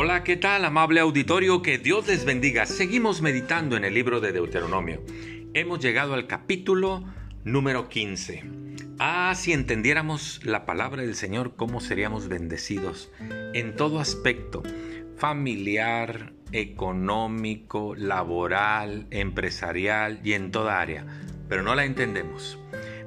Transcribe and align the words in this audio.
Hola, 0.00 0.22
¿qué 0.22 0.36
tal, 0.36 0.64
amable 0.64 1.00
auditorio? 1.00 1.60
Que 1.60 1.76
Dios 1.76 2.06
les 2.06 2.24
bendiga. 2.24 2.66
Seguimos 2.66 3.20
meditando 3.20 3.76
en 3.76 3.84
el 3.84 3.94
libro 3.94 4.20
de 4.20 4.30
Deuteronomio. 4.30 5.02
Hemos 5.54 5.80
llegado 5.80 6.14
al 6.14 6.28
capítulo 6.28 7.02
número 7.42 7.88
15. 7.88 8.44
Ah, 9.00 9.32
si 9.34 9.52
entendiéramos 9.52 10.40
la 10.44 10.66
palabra 10.66 11.02
del 11.02 11.16
Señor, 11.16 11.56
cómo 11.56 11.80
seríamos 11.80 12.28
bendecidos 12.28 13.10
en 13.54 13.74
todo 13.74 13.98
aspecto, 13.98 14.62
familiar, 15.16 16.32
económico, 16.52 17.96
laboral, 17.96 19.08
empresarial 19.10 20.20
y 20.22 20.34
en 20.34 20.52
toda 20.52 20.80
área. 20.80 21.06
Pero 21.48 21.64
no 21.64 21.74
la 21.74 21.84
entendemos. 21.84 22.56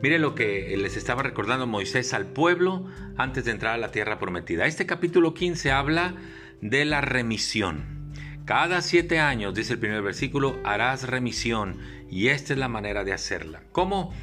Mire 0.00 0.18
lo 0.18 0.34
que 0.34 0.74
les 0.78 0.96
estaba 0.96 1.22
recordando 1.22 1.66
Moisés 1.66 2.14
al 2.14 2.24
pueblo 2.24 2.86
antes 3.18 3.44
de 3.44 3.50
entrar 3.50 3.74
a 3.74 3.78
la 3.78 3.90
tierra 3.90 4.18
prometida. 4.18 4.64
Este 4.64 4.86
capítulo 4.86 5.34
15 5.34 5.70
habla 5.70 6.14
de 6.60 6.84
la 6.84 7.00
remisión. 7.00 8.12
Cada 8.44 8.80
siete 8.80 9.18
años, 9.18 9.54
dice 9.54 9.74
el 9.74 9.78
primer 9.78 10.02
versículo, 10.02 10.58
harás 10.64 11.06
remisión 11.06 11.76
y 12.10 12.28
esta 12.28 12.54
es 12.54 12.58
la 12.58 12.68
manera 12.68 13.04
de 13.04 13.12
hacerla. 13.12 13.62
¿Cómo? 13.72 14.14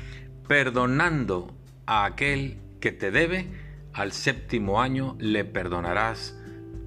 Perdonando 0.48 1.56
a 1.86 2.06
aquel 2.06 2.58
que 2.80 2.92
te 2.92 3.12
debe, 3.12 3.48
al 3.94 4.12
séptimo 4.12 4.82
año 4.82 5.16
le 5.20 5.46
perdonarás 5.46 6.38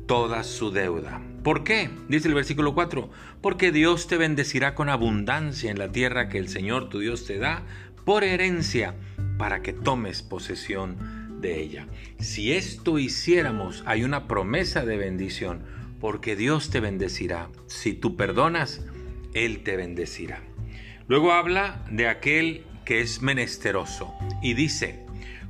toda 0.06 0.42
su 0.42 0.70
deuda. 0.70 1.20
¿Por 1.44 1.64
qué? 1.64 1.90
Dice 2.08 2.28
el 2.28 2.34
versículo 2.34 2.74
4, 2.74 3.08
porque 3.40 3.70
Dios 3.70 4.08
te 4.08 4.16
bendecirá 4.16 4.74
con 4.74 4.88
abundancia 4.88 5.70
en 5.70 5.78
la 5.78 5.92
tierra 5.92 6.28
que 6.28 6.38
el 6.38 6.48
Señor 6.48 6.88
tu 6.88 6.98
Dios 6.98 7.24
te 7.24 7.38
da 7.38 7.62
por 8.04 8.24
herencia 8.24 8.94
para 9.38 9.62
que 9.62 9.72
tomes 9.72 10.22
posesión 10.22 11.17
de 11.40 11.60
ella. 11.60 11.86
Si 12.18 12.52
esto 12.52 12.98
hiciéramos, 12.98 13.82
hay 13.86 14.04
una 14.04 14.26
promesa 14.28 14.84
de 14.84 14.96
bendición, 14.96 15.62
porque 16.00 16.36
Dios 16.36 16.70
te 16.70 16.80
bendecirá. 16.80 17.48
Si 17.66 17.92
tú 17.92 18.16
perdonas, 18.16 18.84
Él 19.34 19.62
te 19.62 19.76
bendecirá. 19.76 20.42
Luego 21.06 21.32
habla 21.32 21.84
de 21.90 22.08
aquel 22.08 22.64
que 22.84 23.00
es 23.00 23.22
menesteroso 23.22 24.14
y 24.42 24.54
dice, 24.54 25.00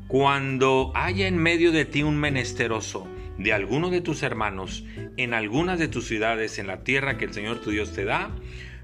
cuando 0.08 0.92
haya 0.94 1.26
en 1.26 1.36
medio 1.36 1.72
de 1.72 1.84
ti 1.84 2.02
un 2.02 2.16
menesteroso 2.16 3.06
de 3.38 3.52
alguno 3.52 3.90
de 3.90 4.00
tus 4.00 4.22
hermanos 4.22 4.84
en 5.16 5.34
algunas 5.34 5.78
de 5.78 5.88
tus 5.88 6.06
ciudades 6.06 6.58
en 6.58 6.66
la 6.66 6.82
tierra 6.82 7.18
que 7.18 7.26
el 7.26 7.32
Señor 7.32 7.60
tu 7.60 7.70
Dios 7.70 7.92
te 7.92 8.04
da, 8.04 8.30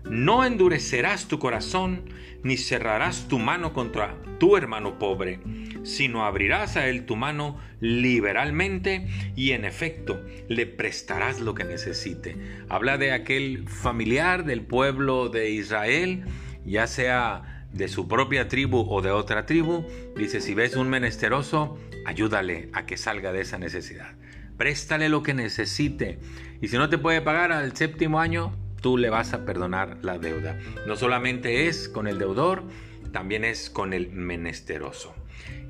no 0.04 0.44
endurecerás 0.44 1.28
tu 1.28 1.38
corazón 1.38 2.02
ni 2.42 2.56
cerrarás 2.56 3.26
tu 3.28 3.38
mano 3.38 3.72
contra 3.72 4.16
tu 4.38 4.56
hermano 4.56 4.98
pobre, 4.98 5.40
sino 5.82 6.24
abrirás 6.24 6.76
a 6.76 6.88
él 6.88 7.06
tu 7.06 7.16
mano 7.16 7.58
liberalmente 7.80 9.08
y 9.34 9.52
en 9.52 9.64
efecto 9.64 10.22
le 10.48 10.66
prestarás 10.66 11.40
lo 11.40 11.54
que 11.54 11.64
necesite. 11.64 12.36
Habla 12.68 12.98
de 12.98 13.12
aquel 13.12 13.66
familiar 13.68 14.44
del 14.44 14.60
pueblo 14.60 15.30
de 15.30 15.50
Israel, 15.50 16.24
ya 16.66 16.86
sea 16.86 17.66
de 17.72 17.88
su 17.88 18.06
propia 18.06 18.46
tribu 18.48 18.86
o 18.88 19.02
de 19.02 19.10
otra 19.10 19.46
tribu. 19.46 19.86
Dice, 20.16 20.40
si 20.40 20.54
ves 20.54 20.76
un 20.76 20.88
menesteroso, 20.88 21.78
ayúdale 22.04 22.68
a 22.72 22.84
que 22.84 22.96
salga 22.96 23.32
de 23.32 23.40
esa 23.40 23.58
necesidad. 23.58 24.12
Préstale 24.58 25.08
lo 25.08 25.22
que 25.22 25.34
necesite. 25.34 26.18
Y 26.60 26.68
si 26.68 26.76
no 26.76 26.88
te 26.88 26.98
puede 26.98 27.20
pagar 27.22 27.52
al 27.52 27.76
séptimo 27.76 28.20
año, 28.20 28.56
tú 28.84 28.98
le 28.98 29.08
vas 29.08 29.32
a 29.32 29.46
perdonar 29.46 29.96
la 30.02 30.18
deuda. 30.18 30.58
No 30.86 30.94
solamente 30.94 31.68
es 31.68 31.88
con 31.88 32.06
el 32.06 32.18
deudor, 32.18 32.64
también 33.12 33.42
es 33.42 33.70
con 33.70 33.94
el 33.94 34.10
menesteroso. 34.10 35.14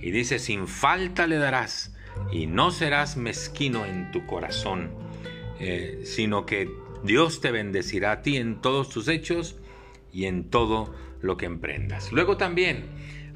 Y 0.01 0.11
dice, 0.11 0.41
sin 0.41 0.67
falta 0.67 1.29
le 1.29 1.37
darás 1.37 1.95
y 2.33 2.49
no 2.49 2.73
serás 2.73 3.17
mezquino 3.17 3.87
en 3.87 4.11
tu 4.11 4.27
corazón, 4.27 4.91
eh, 5.61 6.01
sino 6.03 6.45
que 6.45 6.69
Dios 7.05 7.41
te 7.41 7.53
bendecirá 7.53 8.11
a 8.11 8.23
ti 8.23 8.37
en 8.37 8.61
todos 8.61 8.89
tus 8.89 9.07
hechos 9.07 9.61
y 10.13 10.25
en 10.25 10.51
todo 10.51 10.93
lo 11.21 11.37
que 11.37 11.47
emprendas. 11.47 12.11
Luego 12.11 12.37
también 12.37 12.83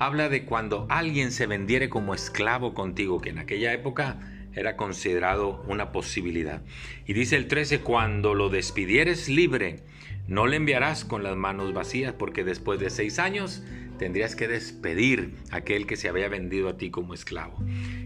habla 0.01 0.29
de 0.29 0.45
cuando 0.45 0.87
alguien 0.89 1.31
se 1.31 1.47
vendiere 1.47 1.89
como 1.89 2.15
esclavo 2.15 2.75
contigo, 2.75 3.21
que 3.21 3.31
en 3.31 3.39
aquella 3.39 3.73
época 3.73 4.38
era 4.55 4.77
considerado 4.77 5.63
una 5.69 5.93
posibilidad. 5.93 6.63
Y 7.07 7.13
dice 7.13 7.37
el 7.37 7.49
13, 7.49 7.81
cuando 7.81 8.35
lo 8.35 8.49
despidieres 8.49 9.29
libre, 9.29 9.81
no 10.27 10.47
le 10.47 10.57
enviarás 10.57 11.05
con 11.05 11.23
las 11.23 11.37
manos 11.37 11.73
vacías, 11.73 12.13
porque 12.13 12.45
después 12.45 12.79
de 12.81 12.91
seis 12.91 13.19
años 13.19 13.63
tendrías 13.99 14.37
que 14.37 14.49
despedir 14.49 15.35
a 15.51 15.57
aquel 15.57 15.87
que 15.87 15.97
se 15.97 16.09
había 16.09 16.29
vendido 16.29 16.69
a 16.69 16.77
ti 16.77 16.91
como 16.91 17.15
esclavo. 17.15 17.57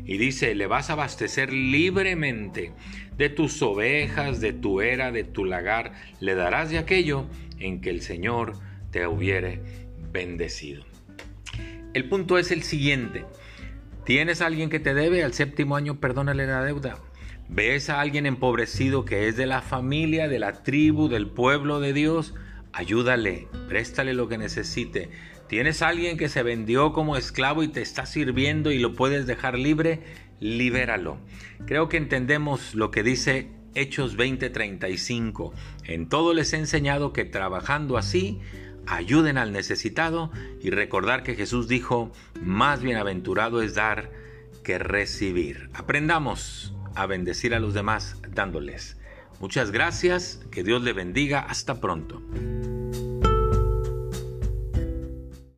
Y 0.04 0.18
dice, 0.18 0.54
le 0.54 0.66
vas 0.66 0.90
a 0.90 0.94
abastecer 0.94 1.52
libremente 1.52 2.72
de 3.16 3.28
tus 3.28 3.60
ovejas, 3.62 4.40
de 4.40 4.52
tu 4.52 4.80
era, 4.80 5.12
de 5.12 5.24
tu 5.24 5.44
lagar, 5.44 5.92
le 6.20 6.34
darás 6.34 6.70
de 6.70 6.78
aquello 6.78 7.26
en 7.58 7.80
que 7.80 7.90
el 7.90 8.02
Señor 8.02 8.54
te 8.90 9.06
hubiere 9.06 9.60
bendecido. 10.12 10.84
El 11.94 12.08
punto 12.08 12.38
es 12.38 12.50
el 12.50 12.62
siguiente, 12.62 13.24
¿Tienes 14.04 14.42
a 14.42 14.46
alguien 14.46 14.68
que 14.68 14.80
te 14.80 14.94
debe? 14.94 15.22
Al 15.22 15.32
séptimo 15.32 15.76
año 15.76 16.00
perdónale 16.00 16.46
la 16.46 16.64
deuda. 16.64 16.98
¿Ves 17.48 17.88
a 17.88 18.00
alguien 18.00 18.26
empobrecido 18.26 19.04
que 19.04 19.28
es 19.28 19.36
de 19.36 19.46
la 19.46 19.62
familia, 19.62 20.26
de 20.26 20.40
la 20.40 20.64
tribu, 20.64 21.08
del 21.08 21.28
pueblo 21.28 21.78
de 21.78 21.92
Dios? 21.92 22.34
Ayúdale, 22.72 23.46
préstale 23.68 24.12
lo 24.12 24.28
que 24.28 24.38
necesite. 24.38 25.10
¿Tienes 25.48 25.82
a 25.82 25.88
alguien 25.88 26.16
que 26.16 26.28
se 26.28 26.42
vendió 26.42 26.92
como 26.92 27.16
esclavo 27.16 27.62
y 27.62 27.68
te 27.68 27.80
está 27.80 28.04
sirviendo 28.06 28.72
y 28.72 28.80
lo 28.80 28.94
puedes 28.94 29.26
dejar 29.26 29.56
libre? 29.56 30.00
Libéralo. 30.40 31.18
Creo 31.66 31.88
que 31.88 31.98
entendemos 31.98 32.74
lo 32.74 32.90
que 32.90 33.04
dice 33.04 33.50
Hechos 33.76 34.16
20:35. 34.16 35.52
En 35.84 36.08
todo 36.08 36.34
les 36.34 36.52
he 36.54 36.56
enseñado 36.56 37.12
que 37.12 37.24
trabajando 37.24 37.96
así 37.96 38.40
ayuden 38.86 39.38
al 39.38 39.52
necesitado 39.52 40.30
y 40.60 40.70
recordar 40.70 41.22
que 41.22 41.34
Jesús 41.34 41.68
dijo, 41.68 42.12
más 42.40 42.82
bienaventurado 42.82 43.62
es 43.62 43.74
dar 43.74 44.10
que 44.62 44.78
recibir. 44.78 45.70
Aprendamos 45.74 46.74
a 46.94 47.06
bendecir 47.06 47.54
a 47.54 47.60
los 47.60 47.74
demás 47.74 48.16
dándoles. 48.28 48.96
Muchas 49.40 49.70
gracias, 49.72 50.40
que 50.50 50.62
Dios 50.62 50.82
le 50.82 50.92
bendiga, 50.92 51.40
hasta 51.40 51.80
pronto. 51.80 52.22